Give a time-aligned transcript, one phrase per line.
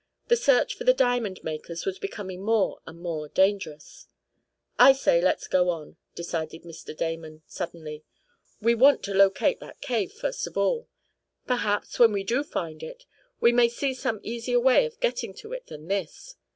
[0.29, 4.07] The search for the diamond makers was becoming more and more dangerous.
[4.79, 6.97] "I say let's go on!" decided Mr.
[6.97, 8.03] Damon, suddenly.
[8.59, 10.87] "We want to locate that cave, first of all.
[11.45, 13.05] Perhaps, when we do find it,
[13.39, 16.33] we may see some easier way of getting to it than this.